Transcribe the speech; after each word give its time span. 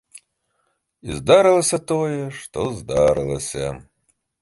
І 1.09 1.17
здарылася 1.17 1.81
тое, 1.93 2.19
што 2.41 2.59
здарылася. 2.81 3.65